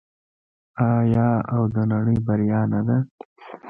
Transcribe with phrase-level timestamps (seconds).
[0.93, 2.97] آیا او د نړۍ بریا نه ده؟